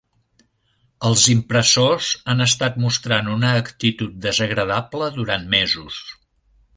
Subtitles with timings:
[1.09, 6.01] Els impressors han estat mostrant una actitud desagradable durant mesos.